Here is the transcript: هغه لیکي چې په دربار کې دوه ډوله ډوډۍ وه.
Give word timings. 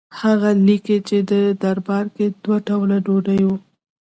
هغه 0.21 0.49
لیکي 0.67 0.97
چې 1.07 1.17
په 1.29 1.39
دربار 1.63 2.05
کې 2.15 2.25
دوه 2.43 2.57
ډوله 2.67 2.97
ډوډۍ 3.05 3.41
وه. 3.47 3.57